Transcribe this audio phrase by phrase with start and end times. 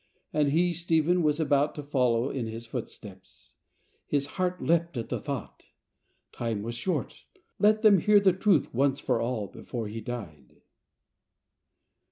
[0.33, 3.53] And he, Stephen, was about to follow in His footsteps.
[4.07, 5.61] His heart leapt at the thought.
[6.31, 7.13] Time was 12 LIFE 'OF ST.
[7.13, 10.55] PAULS||e||:;:;g|:f:|: short, let them hear the truth once for all before he died.